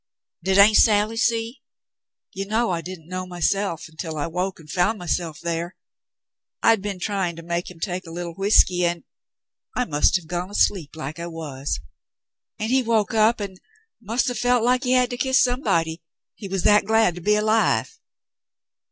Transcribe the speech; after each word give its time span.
Did 0.43 0.57
Aunt 0.57 0.77
Sally 0.77 1.15
see 1.15 1.61
.^ 1.15 1.61
You 2.33 2.47
know 2.47 2.71
I 2.71 2.81
didn't 2.81 3.05
know 3.07 3.27
myself 3.27 3.85
until 3.87 4.17
I 4.17 4.25
woke 4.25 4.59
and 4.59 4.67
found 4.67 4.97
myself 4.97 5.39
there. 5.39 5.75
I'd 6.63 6.81
been 6.81 6.97
trying 6.99 7.35
to 7.35 7.43
make 7.43 7.69
him 7.69 7.79
take 7.79 8.07
a 8.07 8.11
little 8.11 8.33
whiskey— 8.33 8.83
and— 8.87 9.03
I 9.77 9.85
must 9.85 10.15
have 10.15 10.25
gone 10.25 10.49
asleep 10.49 10.95
like 10.95 11.19
I 11.19 11.27
was— 11.27 11.79
and 12.59 12.71
he 12.71 12.81
woke 12.81 13.13
up 13.13 13.39
and 13.39 13.61
must 14.01 14.27
'a' 14.27 14.33
felt 14.33 14.63
like 14.63 14.85
he 14.85 14.93
had 14.93 15.11
to 15.11 15.17
kiss 15.17 15.39
somebody— 15.39 16.01
he 16.35 16.47
was 16.47 16.63
that 16.63 16.85
glad 16.85 17.13
to 17.13 17.21
be 17.21 17.35
alive." 17.35 17.99